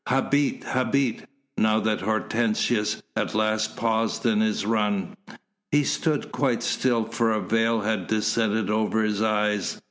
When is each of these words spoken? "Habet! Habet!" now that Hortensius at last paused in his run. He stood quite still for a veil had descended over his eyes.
"Habet! 0.07 0.63
Habet!" 0.63 1.27
now 1.59 1.79
that 1.79 2.01
Hortensius 2.01 3.03
at 3.15 3.35
last 3.35 3.77
paused 3.77 4.25
in 4.25 4.39
his 4.41 4.65
run. 4.65 5.15
He 5.69 5.83
stood 5.83 6.31
quite 6.31 6.63
still 6.63 7.03
for 7.05 7.31
a 7.31 7.39
veil 7.39 7.81
had 7.81 8.07
descended 8.07 8.71
over 8.71 9.03
his 9.03 9.21
eyes. 9.21 9.79